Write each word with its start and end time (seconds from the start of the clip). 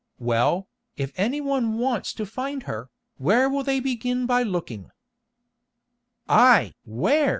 Well, 0.17 0.67
if 0.97 1.13
any 1.15 1.41
one 1.41 1.77
wants 1.77 2.11
to 2.15 2.25
find 2.25 2.63
her, 2.63 2.89
where 3.17 3.47
will 3.47 3.61
they 3.63 3.79
begin 3.79 4.25
by 4.25 4.41
looking?" 4.41 4.89
"Aye! 6.27 6.73
where?" 6.85 7.29